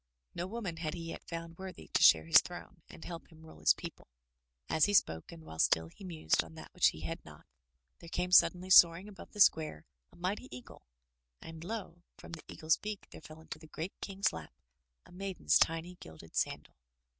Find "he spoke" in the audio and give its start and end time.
4.85-5.31